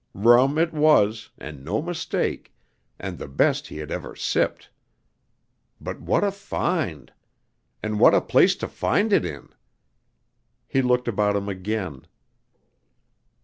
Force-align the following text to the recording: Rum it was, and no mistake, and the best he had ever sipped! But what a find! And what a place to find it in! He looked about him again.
Rum 0.15 0.57
it 0.57 0.73
was, 0.73 1.29
and 1.37 1.63
no 1.63 1.79
mistake, 1.79 2.51
and 2.97 3.19
the 3.19 3.27
best 3.27 3.67
he 3.67 3.77
had 3.77 3.91
ever 3.91 4.15
sipped! 4.15 4.71
But 5.79 5.99
what 6.01 6.23
a 6.23 6.31
find! 6.31 7.13
And 7.83 7.99
what 7.99 8.15
a 8.15 8.19
place 8.21 8.55
to 8.55 8.67
find 8.67 9.13
it 9.13 9.23
in! 9.25 9.49
He 10.67 10.81
looked 10.81 11.07
about 11.07 11.35
him 11.35 11.47
again. 11.47 12.07